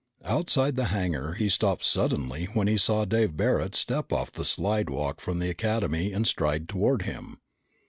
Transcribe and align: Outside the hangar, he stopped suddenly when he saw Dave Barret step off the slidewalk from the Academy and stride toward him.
Outside 0.25 0.77
the 0.77 0.85
hangar, 0.85 1.33
he 1.33 1.47
stopped 1.47 1.85
suddenly 1.85 2.45
when 2.55 2.67
he 2.67 2.75
saw 2.75 3.05
Dave 3.05 3.37
Barret 3.37 3.75
step 3.75 4.11
off 4.11 4.31
the 4.31 4.43
slidewalk 4.43 5.21
from 5.21 5.37
the 5.37 5.51
Academy 5.51 6.11
and 6.11 6.25
stride 6.25 6.67
toward 6.67 7.03
him. 7.03 7.39